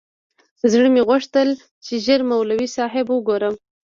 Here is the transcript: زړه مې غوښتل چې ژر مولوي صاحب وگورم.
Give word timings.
زړه 0.71 0.87
مې 0.93 1.01
غوښتل 1.09 1.49
چې 1.85 1.93
ژر 2.05 2.19
مولوي 2.29 2.67
صاحب 2.77 3.05
وگورم. 3.09 3.55